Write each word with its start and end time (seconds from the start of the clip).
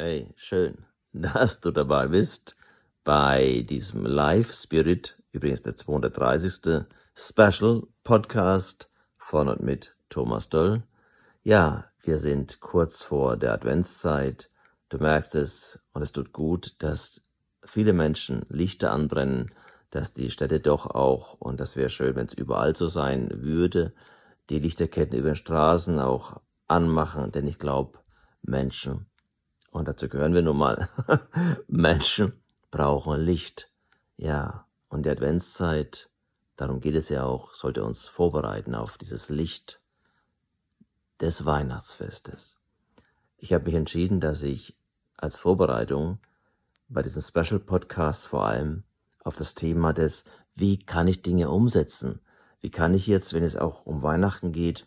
Hey, 0.00 0.32
schön, 0.36 0.84
dass 1.12 1.60
du 1.60 1.72
dabei 1.72 2.06
bist 2.06 2.56
bei 3.02 3.66
diesem 3.68 4.06
Live 4.06 4.54
Spirit, 4.54 5.18
übrigens 5.32 5.62
der 5.62 5.74
230. 5.74 6.84
Special 7.16 7.82
Podcast 8.04 8.90
von 9.16 9.48
und 9.48 9.60
mit 9.60 9.96
Thomas 10.08 10.50
Doll. 10.50 10.84
Ja, 11.42 11.86
wir 12.00 12.16
sind 12.16 12.60
kurz 12.60 13.02
vor 13.02 13.36
der 13.36 13.52
Adventszeit. 13.52 14.50
Du 14.88 14.98
merkst 14.98 15.34
es 15.34 15.80
und 15.92 16.02
es 16.02 16.12
tut 16.12 16.32
gut, 16.32 16.76
dass 16.78 17.24
viele 17.64 17.92
Menschen 17.92 18.46
Lichter 18.48 18.92
anbrennen, 18.92 19.52
dass 19.90 20.12
die 20.12 20.30
Städte 20.30 20.60
doch 20.60 20.86
auch, 20.86 21.34
und 21.40 21.58
das 21.58 21.74
wäre 21.74 21.88
schön, 21.88 22.14
wenn 22.14 22.26
es 22.26 22.34
überall 22.34 22.76
so 22.76 22.86
sein 22.86 23.42
würde, 23.42 23.92
die 24.48 24.60
Lichterketten 24.60 25.18
über 25.18 25.30
den 25.30 25.34
Straßen 25.34 25.98
auch 25.98 26.40
anmachen, 26.68 27.32
denn 27.32 27.48
ich 27.48 27.58
glaube, 27.58 27.98
Menschen, 28.42 29.07
und 29.70 29.88
dazu 29.88 30.08
gehören 30.08 30.34
wir 30.34 30.42
nun 30.42 30.58
mal, 30.58 30.88
Menschen 31.68 32.32
brauchen 32.70 33.20
Licht. 33.20 33.70
Ja, 34.16 34.66
und 34.88 35.06
die 35.06 35.10
Adventszeit, 35.10 36.10
darum 36.56 36.80
geht 36.80 36.94
es 36.94 37.08
ja 37.08 37.24
auch, 37.24 37.54
sollte 37.54 37.84
uns 37.84 38.08
vorbereiten 38.08 38.74
auf 38.74 38.98
dieses 38.98 39.28
Licht 39.28 39.80
des 41.20 41.44
Weihnachtsfestes. 41.44 42.58
Ich 43.36 43.52
habe 43.52 43.64
mich 43.64 43.74
entschieden, 43.74 44.20
dass 44.20 44.42
ich 44.42 44.76
als 45.16 45.38
Vorbereitung 45.38 46.18
bei 46.88 47.02
diesem 47.02 47.22
Special 47.22 47.60
Podcast 47.60 48.28
vor 48.28 48.46
allem 48.46 48.84
auf 49.22 49.36
das 49.36 49.54
Thema 49.54 49.92
des, 49.92 50.24
wie 50.54 50.78
kann 50.78 51.06
ich 51.06 51.22
Dinge 51.22 51.50
umsetzen? 51.50 52.20
Wie 52.60 52.70
kann 52.70 52.94
ich 52.94 53.06
jetzt, 53.06 53.34
wenn 53.34 53.44
es 53.44 53.56
auch 53.56 53.86
um 53.86 54.02
Weihnachten 54.02 54.52
geht, 54.52 54.86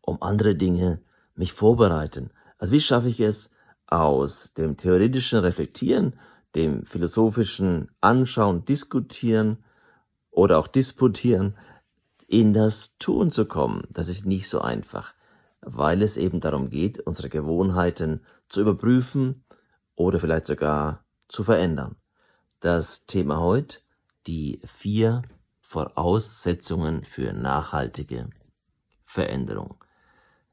um 0.00 0.22
andere 0.22 0.54
Dinge 0.54 1.00
mich 1.34 1.52
vorbereiten? 1.52 2.30
Also 2.58 2.72
wie 2.72 2.80
schaffe 2.80 3.08
ich 3.08 3.20
es, 3.20 3.50
aus 3.88 4.52
dem 4.54 4.76
theoretischen 4.76 5.40
Reflektieren, 5.40 6.14
dem 6.54 6.84
philosophischen 6.84 7.90
Anschauen, 8.00 8.64
Diskutieren 8.64 9.64
oder 10.30 10.58
auch 10.58 10.66
Disputieren, 10.66 11.56
in 12.26 12.52
das 12.52 12.98
Tun 12.98 13.32
zu 13.32 13.46
kommen. 13.46 13.82
Das 13.90 14.08
ist 14.08 14.26
nicht 14.26 14.48
so 14.48 14.60
einfach, 14.60 15.14
weil 15.62 16.02
es 16.02 16.16
eben 16.16 16.40
darum 16.40 16.68
geht, 16.68 17.00
unsere 17.00 17.30
Gewohnheiten 17.30 18.20
zu 18.48 18.60
überprüfen 18.60 19.44
oder 19.94 20.20
vielleicht 20.20 20.46
sogar 20.46 21.04
zu 21.28 21.42
verändern. 21.42 21.96
Das 22.60 23.06
Thema 23.06 23.40
heute, 23.40 23.78
die 24.26 24.60
vier 24.66 25.22
Voraussetzungen 25.60 27.04
für 27.04 27.32
nachhaltige 27.32 28.28
Veränderung. 29.04 29.82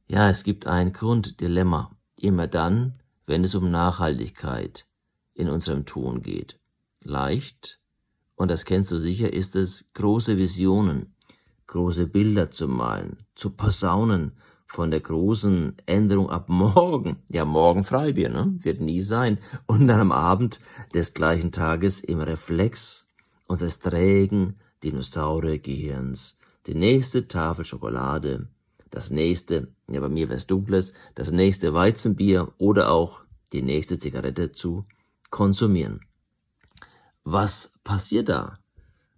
Ja, 0.07 0.29
es 0.29 0.43
gibt 0.43 0.67
ein 0.67 0.93
Grunddilemma. 0.93 1.91
Immer 2.15 2.47
dann, 2.47 3.01
wenn 3.25 3.43
es 3.43 3.55
um 3.55 3.71
Nachhaltigkeit 3.71 4.87
in 5.33 5.49
unserem 5.49 5.85
Tun 5.85 6.21
geht. 6.21 6.59
Leicht, 7.01 7.79
und 8.35 8.49
das 8.49 8.65
kennst 8.65 8.91
du 8.91 8.97
sicher, 8.97 9.31
ist 9.31 9.55
es, 9.55 9.85
große 9.93 10.37
Visionen, 10.37 11.15
große 11.67 12.07
Bilder 12.07 12.51
zu 12.51 12.67
malen, 12.67 13.25
zu 13.35 13.51
posaunen 13.51 14.33
von 14.65 14.91
der 14.91 14.99
großen 14.99 15.77
Änderung 15.85 16.29
ab 16.29 16.49
morgen. 16.49 17.17
Ja, 17.29 17.45
morgen 17.45 17.83
Freibier, 17.83 18.29
ne? 18.29 18.55
Wird 18.57 18.81
nie 18.81 19.01
sein. 19.01 19.39
Und 19.67 19.87
dann 19.87 20.01
am 20.01 20.11
Abend 20.11 20.59
des 20.93 21.13
gleichen 21.13 21.51
Tages 21.51 22.01
im 22.01 22.19
Reflex 22.19 23.07
unseres 23.47 23.79
trägen 23.79 24.59
Dinosauriergehirns 24.83 26.37
die 26.67 26.75
nächste 26.75 27.27
Tafel 27.27 27.63
Schokolade 27.63 28.47
das 28.95 29.11
nächste, 29.11 29.67
ja 29.91 29.99
bei 29.99 30.07
mir 30.07 30.29
wäre 30.29 30.37
es 30.37 30.47
dunkles, 30.47 30.93
das 31.15 31.31
nächste 31.31 31.73
Weizenbier 31.73 32.53
oder 32.57 32.91
auch 32.91 33.25
die 33.51 33.61
nächste 33.61 33.99
Zigarette 33.99 34.53
zu 34.53 34.85
konsumieren. 35.29 35.99
Was 37.25 37.73
passiert 37.83 38.29
da? 38.29 38.57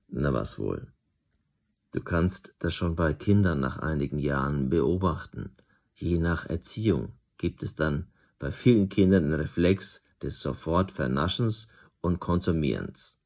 Na 0.08 0.34
was 0.34 0.58
wohl? 0.58 0.92
Du 1.92 2.02
kannst 2.02 2.56
das 2.58 2.74
schon 2.74 2.96
bei 2.96 3.14
Kindern 3.14 3.60
nach 3.60 3.78
einigen 3.78 4.18
Jahren 4.18 4.70
beobachten. 4.70 5.56
Je 5.94 6.18
nach 6.18 6.48
Erziehung 6.48 7.14
gibt 7.38 7.62
es 7.62 7.76
dann 7.76 8.08
bei 8.40 8.52
vielen 8.52 8.90
Kindern 8.90 9.26
einen 9.26 9.34
Reflex 9.34 10.02
des 10.24 10.42
Sofortvernaschens 10.42 11.68
und 12.02 12.20
Konsumierens. 12.20 13.20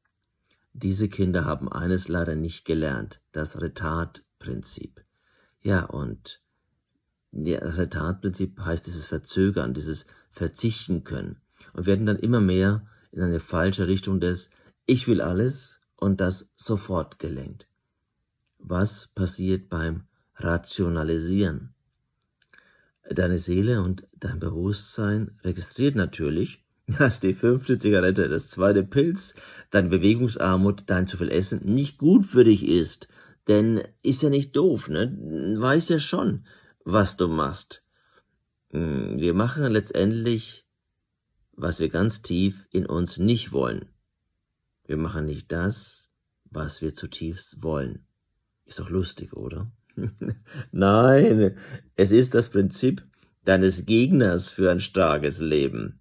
Diese 0.74 1.08
Kinder 1.08 1.46
haben 1.46 1.72
eines 1.72 2.08
leider 2.08 2.34
nicht 2.34 2.66
gelernt, 2.66 3.22
das 3.32 3.60
Retardprinzip. 3.60 5.02
Ja, 5.62 5.84
und 5.84 6.41
das 7.32 7.78
Retardprinzip 7.78 8.60
heißt 8.60 8.86
dieses 8.86 9.06
Verzögern, 9.06 9.74
dieses 9.74 10.06
Verzichten 10.30 11.04
können 11.04 11.36
und 11.72 11.86
werden 11.86 12.06
dann 12.06 12.18
immer 12.18 12.40
mehr 12.40 12.86
in 13.10 13.22
eine 13.22 13.40
falsche 13.40 13.88
Richtung 13.88 14.20
des 14.20 14.50
Ich 14.86 15.08
will 15.08 15.20
alles 15.20 15.80
und 15.96 16.20
das 16.20 16.50
sofort 16.54 17.18
gelenkt. 17.18 17.66
Was 18.58 19.08
passiert 19.08 19.68
beim 19.68 20.04
Rationalisieren? 20.36 21.74
Deine 23.10 23.38
Seele 23.38 23.82
und 23.82 24.06
dein 24.16 24.38
Bewusstsein 24.38 25.38
registriert 25.42 25.96
natürlich, 25.96 26.64
dass 26.98 27.20
die 27.20 27.34
fünfte 27.34 27.78
Zigarette, 27.78 28.28
das 28.28 28.50
zweite 28.50 28.84
Pilz, 28.84 29.34
deine 29.70 29.88
Bewegungsarmut, 29.88 30.84
dein 30.86 31.06
zu 31.06 31.16
viel 31.16 31.30
Essen 31.30 31.64
nicht 31.64 31.98
gut 31.98 32.26
für 32.26 32.44
dich 32.44 32.66
ist 32.66 33.08
denn 33.48 33.82
ist 34.02 34.22
ja 34.22 34.28
nicht 34.28 34.56
doof, 34.56 34.88
ne? 34.88 35.16
Weiß 35.58 35.88
ja 35.88 35.98
schon, 35.98 36.44
was 36.84 37.16
du 37.16 37.28
machst. 37.28 37.84
Hm, 38.70 39.18
wir 39.18 39.34
machen 39.34 39.64
letztendlich, 39.70 40.66
was 41.52 41.80
wir 41.80 41.88
ganz 41.88 42.22
tief 42.22 42.66
in 42.70 42.86
uns 42.86 43.18
nicht 43.18 43.52
wollen. 43.52 43.88
Wir 44.86 44.96
machen 44.96 45.26
nicht 45.26 45.52
das, 45.52 46.10
was 46.44 46.82
wir 46.82 46.94
zutiefst 46.94 47.62
wollen. 47.62 48.06
Ist 48.64 48.78
doch 48.78 48.90
lustig, 48.90 49.32
oder? 49.34 49.70
Nein, 50.72 51.56
es 51.96 52.10
ist 52.10 52.34
das 52.34 52.50
Prinzip 52.50 53.06
deines 53.44 53.86
Gegners 53.86 54.50
für 54.50 54.70
ein 54.70 54.80
starkes 54.80 55.40
Leben. 55.40 56.00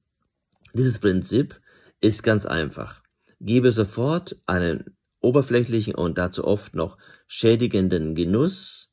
Dieses 0.74 1.00
Prinzip 1.00 1.60
ist 2.00 2.24
ganz 2.24 2.46
einfach. 2.46 3.04
Gebe 3.40 3.72
sofort 3.72 4.42
einen 4.46 4.96
oberflächlichen 5.20 5.96
und 5.96 6.18
dazu 6.18 6.46
oft 6.46 6.76
noch 6.76 6.98
schädigenden 7.28 8.16
Genuss, 8.16 8.91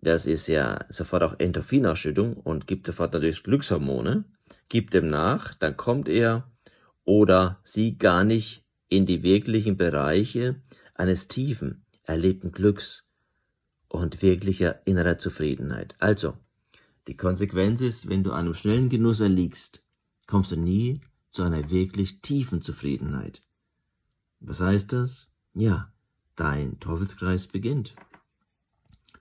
das 0.00 0.26
ist 0.26 0.46
ja 0.46 0.84
sofort 0.88 1.22
auch 1.22 1.38
Endorphinausschüttung 1.38 2.34
und 2.34 2.66
gibt 2.66 2.86
sofort 2.86 3.12
natürlich 3.12 3.42
Glückshormone, 3.42 4.24
gibt 4.68 4.94
dem 4.94 5.08
nach, 5.08 5.54
dann 5.54 5.76
kommt 5.76 6.08
er 6.08 6.50
oder 7.04 7.60
sie 7.64 7.98
gar 7.98 8.24
nicht 8.24 8.64
in 8.88 9.06
die 9.06 9.22
wirklichen 9.22 9.76
Bereiche 9.76 10.60
eines 10.94 11.28
tiefen, 11.28 11.84
erlebten 12.02 12.52
Glücks 12.52 13.08
und 13.88 14.22
wirklicher 14.22 14.86
innerer 14.86 15.18
Zufriedenheit. 15.18 15.96
Also, 15.98 16.36
die 17.06 17.16
Konsequenz 17.16 17.80
ist, 17.80 18.08
wenn 18.08 18.24
du 18.24 18.32
einem 18.32 18.54
schnellen 18.54 18.88
Genuss 18.88 19.20
erliegst, 19.20 19.82
kommst 20.26 20.52
du 20.52 20.56
nie 20.56 21.00
zu 21.30 21.42
einer 21.42 21.70
wirklich 21.70 22.20
tiefen 22.20 22.60
Zufriedenheit. 22.60 23.42
Was 24.40 24.60
heißt 24.60 24.92
das? 24.92 25.28
Ja, 25.54 25.92
dein 26.34 26.80
Teufelskreis 26.80 27.46
beginnt. 27.46 27.94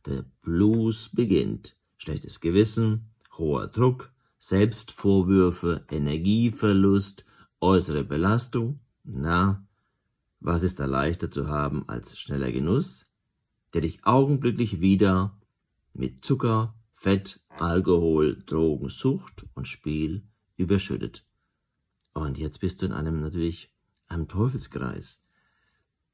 Der 0.06 0.24
Blues 0.42 1.10
beginnt. 1.10 1.76
Schlechtes 1.98 2.40
Gewissen, 2.40 3.10
hoher 3.38 3.68
Druck, 3.68 4.12
Selbstvorwürfe, 4.38 5.86
Energieverlust, 5.90 7.26
äußere 7.60 8.04
Belastung. 8.04 8.80
Na, 9.04 9.66
was 10.40 10.62
ist 10.62 10.80
da 10.80 10.86
leichter 10.86 11.32
zu 11.32 11.48
haben 11.48 11.90
als 11.90 12.20
schneller 12.20 12.52
Genuss, 12.52 13.08
der 13.74 13.82
dich 13.82 14.06
augenblicklich 14.06 14.80
wieder 14.80 15.40
mit 15.94 16.24
Zucker, 16.24 16.76
Fett, 16.94 17.42
Alkohol, 17.50 18.44
Drogen, 18.46 18.90
Sucht 18.90 19.48
und 19.56 19.68
Spiel 19.68 20.28
überschüttet. 20.58 21.26
Und 22.14 22.38
jetzt 22.38 22.60
bist 22.60 22.82
du 22.82 22.86
in 22.86 22.94
einem 22.94 23.22
natürlich 23.22 23.74
einem 24.08 24.28
Teufelskreis. 24.28 25.24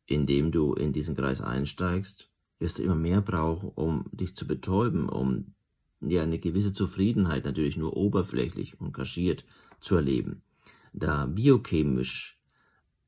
Indem 0.06 0.52
du 0.52 0.74
in 0.74 0.94
diesen 0.94 1.16
Kreis 1.16 1.42
einsteigst, 1.42 2.31
wirst 2.62 2.80
du 2.80 2.84
immer 2.84 2.96
mehr 2.96 3.22
brauchen, 3.22 3.70
um 3.70 4.06
dich 4.12 4.36
zu 4.36 4.48
betäuben, 4.48 5.10
um 5.10 5.56
ja 6.00 6.22
eine 6.24 6.40
gewisse 6.40 6.74
Zufriedenheit 6.74 7.44
natürlich 7.44 7.76
nur 7.76 7.98
oberflächlich 7.98 8.80
und 8.80 8.94
kaschiert 8.94 9.46
zu 9.80 9.96
erleben. 9.96 10.44
Da 10.94 11.26
biochemisch 11.26 12.40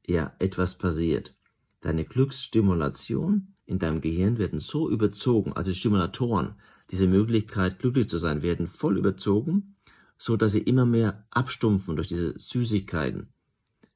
ja 0.05 0.35
etwas 0.39 0.77
passiert. 0.77 1.35
Deine 1.81 2.03
Glücksstimulation 2.03 3.53
in 3.65 3.77
deinem 3.77 4.01
Gehirn 4.01 4.37
werden 4.39 4.59
so 4.59 4.89
überzogen, 4.89 5.53
also 5.53 5.71
Stimulatoren, 5.71 6.55
diese 6.89 7.07
Möglichkeit 7.07 7.79
glücklich 7.79 8.09
zu 8.09 8.17
sein, 8.17 8.41
werden 8.41 8.67
voll 8.67 8.97
überzogen, 8.97 9.75
so 10.17 10.35
dass 10.35 10.53
sie 10.53 10.61
immer 10.61 10.85
mehr 10.85 11.27
abstumpfen 11.29 11.95
durch 11.95 12.07
diese 12.07 12.37
Süßigkeiten, 12.39 13.27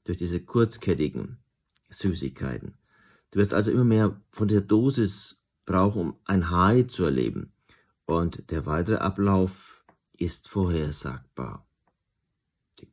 durch 0.03 0.17
diese 0.17 0.39
kurzkettigen 0.39 1.37
Süßigkeiten. 1.89 2.75
Du 3.31 3.39
wirst 3.39 3.53
also 3.53 3.71
immer 3.71 3.83
mehr 3.83 4.21
von 4.31 4.47
dieser 4.47 4.61
Dosis 4.61 5.36
brauchen, 5.67 6.01
um 6.01 6.19
ein 6.25 6.49
High 6.49 6.87
zu 6.87 7.03
erleben. 7.03 7.53
Und 8.05 8.49
der 8.49 8.65
weitere 8.65 8.95
Ablauf 8.97 9.83
ist 10.13 10.49
vorhersagbar. 10.49 11.67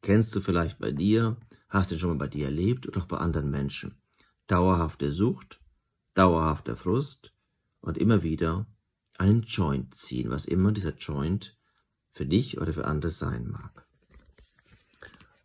kennst 0.03 0.35
du 0.35 0.41
vielleicht 0.41 0.79
bei 0.79 0.91
dir, 0.91 1.39
hast 1.71 1.91
du 1.91 1.99
schon 1.99 2.11
mal 2.11 2.19
bei 2.19 2.29
dir 2.29 2.47
erlebt 2.47 2.87
oder 2.87 3.01
auch 3.01 3.07
bei 3.07 3.17
anderen 3.17 3.51
Menschen. 3.51 3.97
Dauerhafte 4.47 5.11
Sucht, 5.11 5.61
dauerhafter 6.13 6.77
Frust 6.77 7.33
und 7.81 7.97
immer 7.97 8.23
wieder 8.23 8.67
einen 9.17 9.43
Joint 9.43 9.95
ziehen, 9.95 10.31
was 10.31 10.45
immer 10.45 10.73
dieser 10.73 10.97
Joint 10.97 11.57
für 12.11 12.27
dich 12.27 12.61
oder 12.61 12.73
für 12.73 12.87
andere 12.87 13.11
sein 13.11 13.49
mag. 13.49 13.87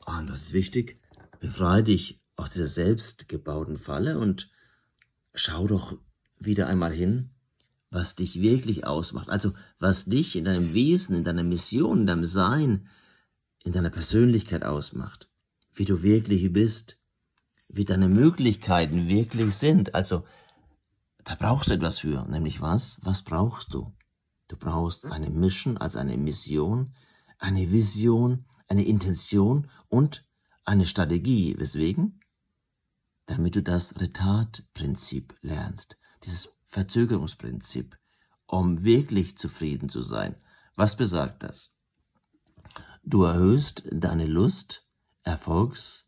Und 0.05 0.27
das 0.27 0.41
ist 0.41 0.53
wichtig, 0.53 0.99
befreie 1.39 1.83
dich 1.83 2.21
aus 2.35 2.51
dieser 2.51 2.67
selbstgebauten 2.67 3.77
Falle 3.77 4.17
und 4.17 4.49
schau 5.33 5.67
doch 5.67 5.97
wieder 6.39 6.67
einmal 6.67 6.91
hin, 6.91 7.29
was 7.91 8.15
dich 8.15 8.41
wirklich 8.41 8.85
ausmacht. 8.85 9.29
Also 9.29 9.53
was 9.79 10.05
dich 10.05 10.35
in 10.35 10.45
deinem 10.45 10.73
Wesen, 10.73 11.15
in 11.15 11.23
deiner 11.23 11.43
Mission, 11.43 12.01
in 12.01 12.07
deinem 12.07 12.25
Sein, 12.25 12.87
in 13.63 13.71
deiner 13.71 13.89
Persönlichkeit 13.89 14.63
ausmacht. 14.63 15.29
Wie 15.73 15.85
du 15.85 16.01
wirklich 16.01 16.51
bist, 16.51 16.97
wie 17.67 17.85
deine 17.85 18.09
Möglichkeiten 18.09 19.07
wirklich 19.07 19.55
sind. 19.55 19.95
Also 19.95 20.25
da 21.23 21.35
brauchst 21.35 21.69
du 21.69 21.73
etwas 21.73 21.99
für, 21.99 22.25
nämlich 22.25 22.61
was? 22.61 22.97
Was 23.03 23.21
brauchst 23.21 23.73
du? 23.73 23.93
Du 24.47 24.57
brauchst 24.57 25.05
eine 25.05 25.29
Mission, 25.29 25.77
also 25.77 25.99
eine 25.99 26.17
Mission, 26.17 26.95
eine 27.37 27.71
Vision, 27.71 28.45
eine 28.67 28.83
Intention 28.83 29.69
und 29.87 30.25
eine 30.65 30.85
Strategie. 30.85 31.55
Weswegen? 31.57 32.21
Damit 33.27 33.55
du 33.55 33.61
das 33.61 33.99
Retard-Prinzip 33.99 35.35
lernst, 35.41 35.98
dieses 36.23 36.49
Verzögerungsprinzip, 36.63 37.97
um 38.45 38.83
wirklich 38.83 39.37
zufrieden 39.37 39.89
zu 39.89 40.01
sein. 40.01 40.35
Was 40.75 40.95
besagt 40.95 41.43
das? 41.43 41.73
Du 43.03 43.23
erhöhst 43.23 43.83
deine 43.91 44.25
Lust, 44.25 44.85
Erfolgs- 45.23 46.05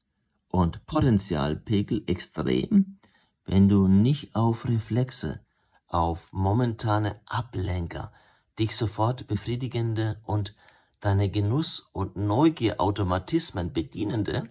und 0.50 0.86
Potenzialpegel 0.86 2.04
extrem, 2.08 3.00
wenn 3.46 3.70
du 3.70 3.88
nicht 3.88 4.36
auf 4.36 4.68
Reflexe, 4.68 5.40
auf 5.88 6.32
momentane 6.32 7.20
Ablenker, 7.26 8.14
dich 8.60 8.76
sofort 8.76 9.28
befriedigende 9.28 10.22
und 10.24 10.56
deine 11.00 11.30
Genuss- 11.30 11.90
und 11.92 12.16
Neugierautomatismen 12.16 13.74
bedienende 13.74 14.50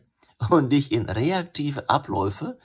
und 0.51 0.71
dich 0.71 0.93
in 0.93 1.09
reaktive 1.09 1.89
Abläufe 1.89 2.59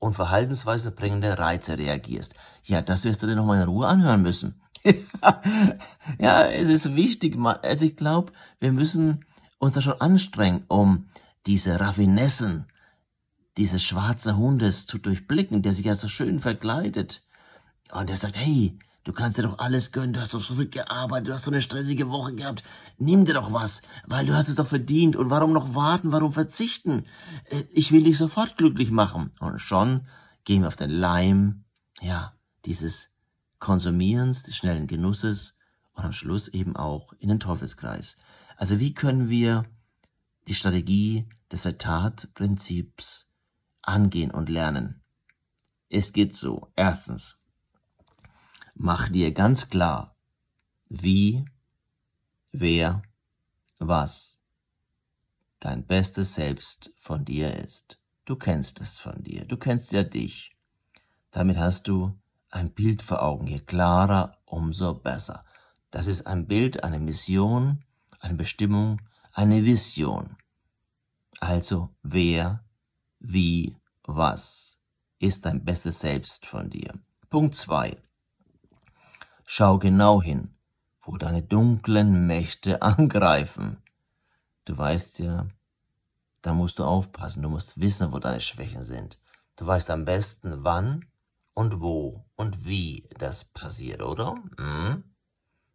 und 0.00 0.14
Verhaltensweise 0.14 0.90
bringende 0.90 1.38
Reize 1.38 1.78
reagierst. 1.78 2.34
Ja, 2.64 2.82
das 2.82 3.04
wirst 3.04 3.22
du 3.22 3.28
dir 3.28 3.36
nochmal 3.36 3.62
in 3.62 3.68
Ruhe 3.68 3.86
anhören 3.86 4.22
müssen. 4.22 4.60
ja, 6.18 6.46
es 6.46 6.68
ist 6.68 6.96
wichtig. 6.96 7.36
Also 7.38 7.86
ich 7.86 7.96
glaube, 7.96 8.32
wir 8.58 8.72
müssen 8.72 9.24
uns 9.58 9.74
da 9.74 9.80
schon 9.80 10.00
anstrengen, 10.00 10.64
um 10.68 11.08
diese 11.46 11.78
Raffinessen 11.78 12.66
dieses 13.56 13.82
schwarzen 13.82 14.36
Hundes 14.36 14.86
zu 14.86 14.98
durchblicken, 14.98 15.62
der 15.62 15.74
sich 15.74 15.84
ja 15.84 15.94
so 15.94 16.08
schön 16.08 16.40
verkleidet. 16.40 17.22
Und 17.92 18.08
er 18.08 18.16
sagt, 18.16 18.38
hey, 18.38 18.78
Du 19.04 19.12
kannst 19.12 19.38
dir 19.38 19.44
doch 19.44 19.58
alles 19.58 19.92
gönnen, 19.92 20.12
du 20.12 20.20
hast 20.20 20.34
doch 20.34 20.42
so 20.42 20.54
viel 20.54 20.68
gearbeitet, 20.68 21.28
du 21.28 21.32
hast 21.32 21.44
so 21.44 21.50
eine 21.50 21.62
stressige 21.62 22.10
Woche 22.10 22.34
gehabt. 22.34 22.62
Nimm 22.98 23.24
dir 23.24 23.32
doch 23.32 23.52
was, 23.52 23.80
weil 24.06 24.26
du 24.26 24.34
hast 24.34 24.48
es 24.48 24.56
doch 24.56 24.66
verdient. 24.66 25.16
Und 25.16 25.30
warum 25.30 25.52
noch 25.52 25.74
warten, 25.74 26.12
warum 26.12 26.32
verzichten? 26.32 27.06
Äh, 27.46 27.64
ich 27.70 27.92
will 27.92 28.04
dich 28.04 28.18
sofort 28.18 28.58
glücklich 28.58 28.90
machen. 28.90 29.32
Und 29.40 29.58
schon 29.58 30.06
gehen 30.44 30.62
wir 30.62 30.68
auf 30.68 30.76
den 30.76 30.90
Leim, 30.90 31.64
ja, 32.02 32.34
dieses 32.66 33.10
Konsumierens, 33.58 34.42
des 34.42 34.56
schnellen 34.56 34.86
Genusses 34.86 35.56
und 35.94 36.04
am 36.04 36.12
Schluss 36.12 36.48
eben 36.48 36.76
auch 36.76 37.14
in 37.14 37.30
den 37.30 37.40
Teufelskreis. 37.40 38.18
Also 38.56 38.78
wie 38.80 38.92
können 38.92 39.30
wir 39.30 39.64
die 40.46 40.54
Strategie 40.54 41.26
des 41.50 41.64
Etat-Prinzips 41.64 43.30
angehen 43.80 44.30
und 44.30 44.50
lernen? 44.50 45.00
Es 45.88 46.12
geht 46.12 46.36
so. 46.36 46.70
Erstens, 46.76 47.39
Mach 48.82 49.10
dir 49.10 49.32
ganz 49.32 49.68
klar, 49.68 50.16
wie, 50.88 51.44
wer, 52.50 53.02
was 53.78 54.38
dein 55.58 55.86
bestes 55.86 56.34
Selbst 56.34 56.90
von 56.98 57.26
dir 57.26 57.54
ist. 57.56 58.00
Du 58.24 58.36
kennst 58.36 58.80
es 58.80 58.98
von 58.98 59.22
dir, 59.22 59.44
du 59.44 59.58
kennst 59.58 59.92
ja 59.92 60.02
dich. 60.02 60.56
Damit 61.30 61.58
hast 61.58 61.88
du 61.88 62.18
ein 62.48 62.72
Bild 62.72 63.02
vor 63.02 63.22
Augen, 63.22 63.48
je 63.48 63.58
klarer, 63.58 64.38
umso 64.46 64.94
besser. 64.94 65.44
Das 65.90 66.06
ist 66.06 66.26
ein 66.26 66.46
Bild, 66.46 66.82
eine 66.82 67.00
Mission, 67.00 67.84
eine 68.18 68.34
Bestimmung, 68.34 69.02
eine 69.34 69.62
Vision. 69.62 70.38
Also 71.38 71.94
wer, 72.02 72.64
wie, 73.18 73.76
was 74.04 74.80
ist 75.18 75.44
dein 75.44 75.66
bestes 75.66 76.00
Selbst 76.00 76.46
von 76.46 76.70
dir. 76.70 76.98
Punkt 77.28 77.54
zwei. 77.54 78.02
Schau 79.52 79.80
genau 79.80 80.22
hin, 80.22 80.54
wo 81.02 81.16
deine 81.16 81.42
dunklen 81.42 82.28
Mächte 82.28 82.82
angreifen. 82.82 83.82
Du 84.64 84.78
weißt 84.78 85.18
ja, 85.18 85.48
da 86.40 86.54
musst 86.54 86.78
du 86.78 86.84
aufpassen, 86.84 87.42
du 87.42 87.48
musst 87.48 87.80
wissen, 87.80 88.12
wo 88.12 88.20
deine 88.20 88.38
Schwächen 88.38 88.84
sind. 88.84 89.18
Du 89.56 89.66
weißt 89.66 89.90
am 89.90 90.04
besten, 90.04 90.62
wann 90.62 91.06
und 91.52 91.80
wo 91.80 92.24
und 92.36 92.64
wie 92.64 93.08
das 93.18 93.42
passiert, 93.42 94.02
oder? 94.02 94.36
Hm? 94.56 95.02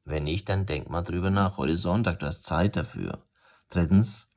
Wenn 0.06 0.24
nicht, 0.24 0.48
dann 0.48 0.66
denk 0.66 0.90
mal 0.90 1.02
drüber 1.02 1.30
nach. 1.30 1.58
Heute 1.58 1.76
Sonntag, 1.76 2.20
du 2.20 2.28
hast 2.28 2.44
Zeit 2.44 2.78
dafür. 2.78 3.28
Drittens, 3.68 4.30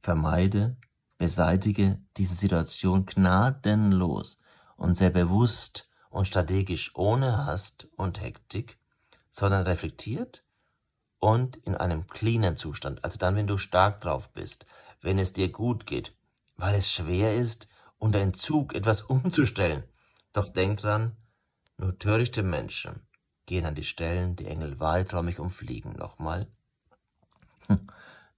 vermeide, 0.00 0.76
beseitige 1.16 1.98
diese 2.18 2.34
Situation 2.34 3.06
gnadenlos 3.06 4.38
und 4.76 4.98
sehr 4.98 5.08
bewusst 5.08 5.88
und 6.10 6.28
strategisch 6.28 6.94
ohne 6.94 7.46
Hast 7.46 7.88
und 7.96 8.20
Hektik 8.20 8.81
sondern 9.32 9.64
reflektiert 9.64 10.44
und 11.18 11.56
in 11.56 11.74
einem 11.74 12.06
cleanen 12.06 12.56
Zustand. 12.56 13.02
Also 13.02 13.18
dann, 13.18 13.34
wenn 13.34 13.48
du 13.48 13.58
stark 13.58 14.00
drauf 14.00 14.30
bist, 14.32 14.66
wenn 15.00 15.18
es 15.18 15.32
dir 15.32 15.50
gut 15.50 15.86
geht, 15.86 16.14
weil 16.56 16.76
es 16.76 16.92
schwer 16.92 17.34
ist, 17.34 17.68
unter 17.98 18.20
Entzug 18.20 18.74
etwas 18.74 19.02
umzustellen. 19.14 19.82
Doch 20.32 20.48
denk 20.48 20.80
dran, 20.80 21.16
nur 21.76 21.98
törichte 21.98 22.44
Menschen 22.44 23.06
gehen 23.46 23.66
an 23.66 23.74
die 23.74 23.84
Stellen, 23.84 24.36
die 24.36 24.46
Engel 24.46 24.78
weiträumig 24.78 25.40
umfliegen. 25.40 25.92
Nochmal. 25.92 26.46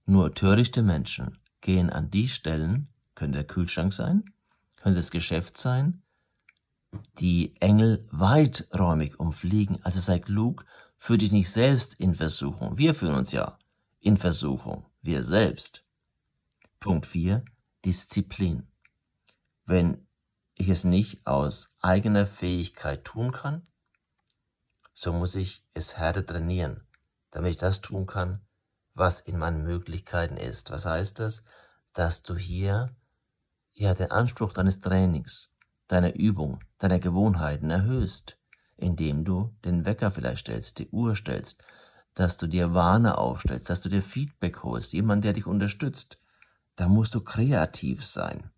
Nur 0.05 0.33
törichte 0.33 0.81
Menschen 0.83 1.39
gehen 1.61 1.89
an 1.89 2.11
die 2.11 2.27
Stellen, 2.27 2.89
könnte 3.15 3.39
der 3.39 3.47
Kühlschrank 3.47 3.93
sein, 3.93 4.33
könnte 4.75 4.97
das 4.97 5.09
Geschäft 5.09 5.57
sein, 5.57 6.03
die 7.19 7.55
Engel 7.59 8.07
weiträumig 8.11 9.19
umfliegen. 9.19 9.79
Also 9.83 9.99
sei 9.99 10.19
klug 10.19 10.65
Führ 10.97 11.17
dich 11.17 11.31
nicht 11.31 11.51
selbst 11.51 11.99
in 11.99 12.15
Versuchung. 12.15 12.77
Wir 12.77 12.95
führen 12.95 13.15
uns 13.15 13.31
ja 13.31 13.57
in 13.99 14.17
Versuchung. 14.17 14.85
Wir 15.01 15.23
selbst. 15.23 15.83
Punkt 16.79 17.05
4. 17.05 17.43
Disziplin. 17.83 18.67
Wenn 19.65 20.07
ich 20.55 20.69
es 20.69 20.83
nicht 20.83 21.25
aus 21.27 21.73
eigener 21.81 22.25
Fähigkeit 22.25 23.03
tun 23.03 23.31
kann, 23.31 23.67
so 24.93 25.11
muss 25.11 25.35
ich 25.35 25.63
es 25.73 25.97
härter 25.97 26.25
trainieren, 26.25 26.87
damit 27.31 27.51
ich 27.51 27.57
das 27.57 27.81
tun 27.81 28.05
kann, 28.05 28.41
was 28.93 29.19
in 29.19 29.37
meinen 29.37 29.63
Möglichkeiten 29.63 30.37
ist. 30.37 30.71
Was 30.71 30.85
heißt 30.85 31.19
das? 31.19 31.43
Dass 31.93 32.23
du 32.23 32.35
hier 32.35 32.95
ja 33.73 33.93
den 33.93 34.11
Anspruch 34.11 34.53
deines 34.53 34.79
Trainings, 34.79 35.51
deiner 35.87 36.15
Übung, 36.15 36.63
deiner 36.77 36.99
Gewohnheiten 36.99 37.69
erhöhst 37.69 38.37
indem 38.77 39.25
du 39.25 39.55
den 39.63 39.85
Wecker 39.85 40.11
vielleicht 40.11 40.41
stellst, 40.41 40.79
die 40.79 40.89
Uhr 40.89 41.15
stellst, 41.15 41.63
dass 42.13 42.37
du 42.37 42.47
dir 42.47 42.73
Warne 42.73 43.17
aufstellst, 43.17 43.69
dass 43.69 43.81
du 43.81 43.89
dir 43.89 44.01
Feedback 44.01 44.63
holst, 44.63 44.93
jemand, 44.93 45.23
der 45.23 45.33
dich 45.33 45.47
unterstützt. 45.47 46.17
Da 46.75 46.87
musst 46.87 47.15
du 47.15 47.21
kreativ 47.21 48.05
sein. 48.05 48.51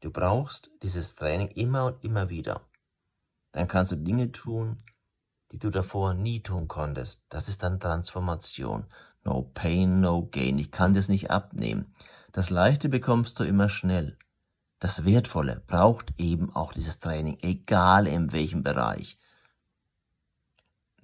Du 0.00 0.10
brauchst 0.10 0.70
dieses 0.82 1.14
Training 1.14 1.48
immer 1.48 1.86
und 1.86 2.04
immer 2.04 2.28
wieder. 2.28 2.66
Dann 3.52 3.68
kannst 3.68 3.92
du 3.92 3.96
Dinge 3.96 4.32
tun, 4.32 4.82
die 5.52 5.58
du 5.58 5.70
davor 5.70 6.14
nie 6.14 6.42
tun 6.42 6.66
konntest. 6.66 7.26
Das 7.28 7.48
ist 7.48 7.62
dann 7.62 7.78
Transformation. 7.78 8.86
No 9.24 9.50
pain, 9.54 10.00
no 10.00 10.26
gain. 10.26 10.58
Ich 10.58 10.70
kann 10.70 10.94
das 10.94 11.08
nicht 11.08 11.30
abnehmen. 11.30 11.94
Das 12.32 12.50
Leichte 12.50 12.88
bekommst 12.88 13.38
du 13.38 13.44
immer 13.44 13.68
schnell. 13.68 14.18
Das 14.80 15.04
Wertvolle 15.04 15.62
braucht 15.66 16.12
eben 16.18 16.50
auch 16.56 16.72
dieses 16.72 16.98
Training, 16.98 17.38
egal 17.42 18.08
in 18.08 18.32
welchem 18.32 18.62
Bereich. 18.62 19.18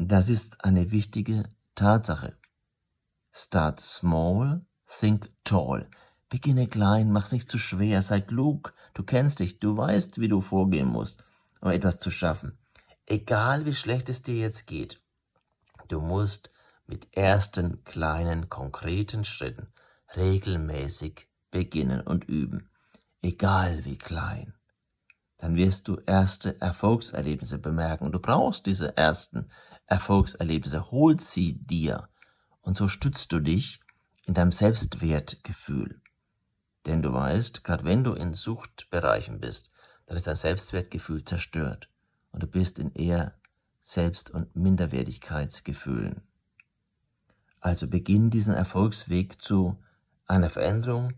Das 0.01 0.29
ist 0.29 0.65
eine 0.65 0.93
wichtige 0.93 1.51
Tatsache. 1.75 2.37
Start 3.33 3.81
small, 3.81 4.65
think 4.87 5.29
tall. 5.43 5.91
Beginne 6.29 6.69
klein, 6.69 7.11
mach's 7.11 7.33
nicht 7.33 7.51
zu 7.51 7.59
schwer, 7.59 8.01
sei 8.01 8.21
klug, 8.21 8.75
du 8.95 9.03
kennst 9.03 9.41
dich, 9.41 9.59
du 9.59 9.77
weißt, 9.77 10.21
wie 10.21 10.29
du 10.29 10.41
vorgehen 10.41 10.87
musst, 10.87 11.25
um 11.61 11.71
etwas 11.71 11.99
zu 11.99 12.11
schaffen. 12.11 12.57
Egal 13.07 13.67
wie 13.67 13.75
schlecht 13.75 14.09
es 14.09 14.23
dir 14.23 14.37
jetzt 14.37 14.69
geht, 14.69 15.03
du 15.89 16.01
musst 16.01 16.53
mit 16.87 17.09
ersten 17.17 17.83
kleinen 17.83 18.49
konkreten 18.49 19.25
Schritten 19.25 19.73
regelmäßig 20.15 21.29
beginnen 21.51 22.03
und 22.03 22.25
üben, 22.25 22.71
egal 23.21 23.85
wie 23.85 23.99
klein, 23.99 24.55
dann 25.39 25.57
wirst 25.57 25.89
du 25.89 25.97
erste 26.07 26.61
Erfolgserlebnisse 26.61 27.59
bemerken. 27.59 28.13
Du 28.13 28.21
brauchst 28.21 28.67
diese 28.67 28.97
ersten 28.97 29.51
Erfolgserlebnisse, 29.89 30.91
hol 30.91 31.19
sie 31.19 31.55
dir 31.55 32.09
und 32.61 32.77
so 32.77 32.89
stützt 32.89 33.33
du 33.33 33.41
dich 33.41 33.81
in 34.25 34.35
deinem 34.35 34.53
Selbstwertgefühl. 34.53 36.01
Denn 36.87 37.03
du 37.03 37.13
weißt, 37.13 37.65
gerade 37.65 37.85
wenn 37.85 38.05
du 38.05 38.13
in 38.13 38.35
Suchtbereichen 38.35 39.41
bist, 39.41 39.71
dann 40.07 40.17
ist 40.17 40.27
dein 40.27 40.37
Selbstwertgefühl 40.37 41.25
zerstört 41.25 41.89
und 42.31 42.43
du 42.43 42.47
bist 42.47 42.79
in 42.79 42.93
eher 42.93 43.35
Selbst- 43.81 44.31
und 44.31 44.55
Minderwertigkeitsgefühlen. 44.55 46.23
Also 47.61 47.89
beginn 47.89 48.31
diesen 48.31 48.55
Erfolgsweg 48.55 49.41
zu 49.41 49.83
einer 50.27 50.51
Veränderung, 50.51 51.15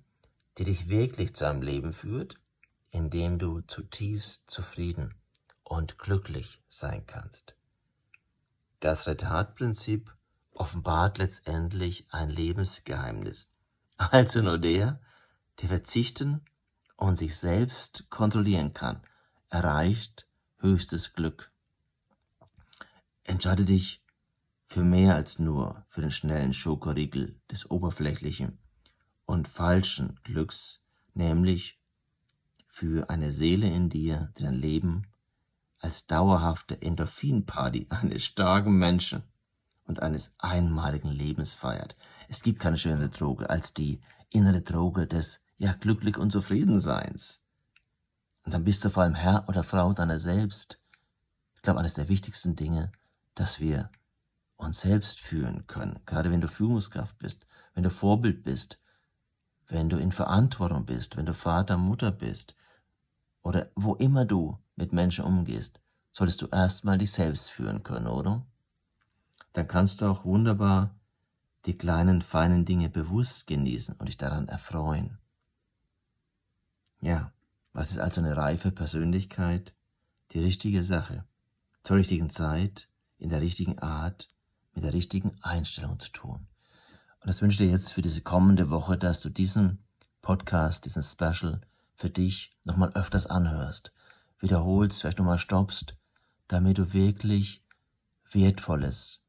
die 0.58 0.64
dich 0.64 0.88
wirklich 0.88 1.34
zu 1.34 1.46
einem 1.46 1.62
Leben 1.62 1.92
führt, 1.92 2.36
in 2.90 3.10
dem 3.10 3.38
du 3.38 3.60
zutiefst 3.62 4.48
zufrieden 4.48 5.14
und 5.64 5.98
glücklich 5.98 6.62
sein 6.68 7.04
kannst. 7.06 7.54
Das 8.80 9.06
Retard-Prinzip 9.06 10.14
offenbart 10.52 11.18
letztendlich 11.18 12.06
ein 12.10 12.30
Lebensgeheimnis. 12.30 13.50
Also 13.98 14.40
nur 14.40 14.56
der, 14.56 15.00
der 15.60 15.68
verzichten 15.68 16.40
und 16.96 17.18
sich 17.18 17.36
selbst 17.36 18.08
kontrollieren 18.08 18.72
kann, 18.72 19.02
erreicht 19.50 20.26
höchstes 20.58 21.12
Glück. 21.12 21.52
Entscheide 23.24 23.66
dich 23.66 24.02
für 24.64 24.82
mehr 24.82 25.14
als 25.14 25.38
nur 25.38 25.84
für 25.90 26.00
den 26.00 26.10
schnellen 26.10 26.54
Schokoriegel 26.54 27.38
des 27.50 27.70
oberflächlichen 27.70 28.58
und 29.26 29.46
falschen 29.46 30.18
Glücks, 30.24 30.80
nämlich 31.12 31.78
für 32.66 33.10
eine 33.10 33.30
Seele 33.32 33.68
in 33.68 33.90
dir, 33.90 34.32
die 34.38 34.44
dein 34.44 34.54
Leben 34.54 35.09
als 35.80 36.06
dauerhafte 36.06 36.80
Endorphinparty 36.80 37.88
eines 37.90 38.24
starken 38.24 38.72
Menschen 38.78 39.22
und 39.84 40.00
eines 40.00 40.34
einmaligen 40.38 41.10
Lebens 41.10 41.54
feiert. 41.54 41.96
Es 42.28 42.42
gibt 42.42 42.60
keine 42.60 42.78
schönere 42.78 43.08
Droge 43.08 43.50
als 43.50 43.74
die 43.74 44.00
innere 44.28 44.60
Droge 44.60 45.06
des 45.06 45.44
ja 45.58 45.72
glücklich 45.72 46.16
und 46.16 46.30
Zufriedenseins. 46.30 47.40
Und 48.44 48.54
dann 48.54 48.64
bist 48.64 48.84
du 48.84 48.90
vor 48.90 49.02
allem 49.02 49.14
Herr 49.14 49.48
oder 49.48 49.62
Frau 49.62 49.92
deiner 49.92 50.18
selbst. 50.18 50.80
Ich 51.54 51.62
glaube, 51.62 51.80
eines 51.80 51.94
der 51.94 52.08
wichtigsten 52.08 52.56
Dinge, 52.56 52.92
dass 53.34 53.60
wir 53.60 53.90
uns 54.56 54.80
selbst 54.80 55.20
führen 55.20 55.66
können, 55.66 56.00
gerade 56.06 56.30
wenn 56.30 56.40
du 56.40 56.48
Führungskraft 56.48 57.18
bist, 57.18 57.46
wenn 57.74 57.82
du 57.82 57.90
Vorbild 57.90 58.42
bist, 58.42 58.78
wenn 59.68 59.88
du 59.88 59.98
in 59.98 60.12
Verantwortung 60.12 60.86
bist, 60.86 61.16
wenn 61.16 61.26
du 61.26 61.34
Vater, 61.34 61.76
Mutter 61.76 62.10
bist 62.10 62.54
oder 63.42 63.70
wo 63.74 63.94
immer 63.94 64.24
du 64.24 64.58
mit 64.80 64.92
Menschen 64.92 65.24
umgehst, 65.24 65.80
solltest 66.10 66.42
du 66.42 66.46
erstmal 66.46 66.98
dich 66.98 67.12
selbst 67.12 67.50
führen 67.50 67.82
können, 67.82 68.06
oder? 68.06 68.44
Dann 69.52 69.68
kannst 69.68 70.00
du 70.00 70.06
auch 70.06 70.24
wunderbar 70.24 70.94
die 71.66 71.74
kleinen, 71.74 72.22
feinen 72.22 72.64
Dinge 72.64 72.88
bewusst 72.88 73.46
genießen 73.46 73.96
und 73.96 74.06
dich 74.06 74.16
daran 74.16 74.48
erfreuen. 74.48 75.18
Ja, 77.00 77.32
was 77.72 77.90
ist 77.90 77.98
also 77.98 78.20
eine 78.20 78.36
reife 78.36 78.72
Persönlichkeit? 78.72 79.74
Die 80.32 80.40
richtige 80.40 80.82
Sache, 80.82 81.24
zur 81.82 81.96
richtigen 81.96 82.30
Zeit, 82.30 82.88
in 83.18 83.30
der 83.30 83.40
richtigen 83.40 83.78
Art, 83.78 84.28
mit 84.74 84.84
der 84.84 84.94
richtigen 84.94 85.32
Einstellung 85.42 85.98
zu 86.00 86.10
tun. 86.10 86.46
Und 87.20 87.28
das 87.28 87.42
wünsche 87.42 87.62
ich 87.62 87.68
dir 87.68 87.72
jetzt 87.72 87.92
für 87.92 88.02
diese 88.02 88.22
kommende 88.22 88.70
Woche, 88.70 88.96
dass 88.96 89.20
du 89.20 89.28
diesen 89.28 89.84
Podcast, 90.22 90.84
diesen 90.84 91.02
Special 91.02 91.60
für 91.94 92.08
dich 92.08 92.56
nochmal 92.64 92.92
öfters 92.94 93.26
anhörst, 93.26 93.92
wiederholst, 94.40 95.00
vielleicht 95.00 95.18
nochmal 95.18 95.38
stoppst, 95.38 95.96
damit 96.48 96.78
du 96.78 96.92
wirklich 96.92 97.62
Wertvolles 98.30 99.20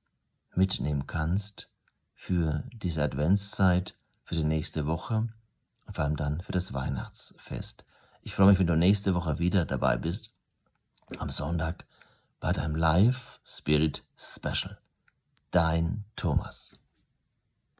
mitnehmen 0.55 1.07
kannst 1.07 1.69
für 2.13 2.63
diese 2.73 3.03
Adventszeit, 3.03 3.95
für 4.23 4.35
die 4.35 4.43
nächste 4.43 4.87
Woche 4.87 5.27
und 5.85 5.95
vor 5.95 6.05
allem 6.05 6.15
dann 6.15 6.41
für 6.41 6.51
das 6.51 6.73
Weihnachtsfest. 6.73 7.85
Ich 8.21 8.35
freue 8.35 8.47
mich, 8.47 8.59
wenn 8.59 8.67
du 8.67 8.75
nächste 8.75 9.13
Woche 9.13 9.39
wieder 9.39 9.65
dabei 9.65 9.97
bist, 9.97 10.33
am 11.17 11.29
Sonntag 11.29 11.85
bei 12.39 12.53
deinem 12.53 12.75
Live 12.75 13.39
Spirit 13.43 14.03
Special. 14.15 14.77
Dein 15.51 16.05
Thomas. 16.15 16.80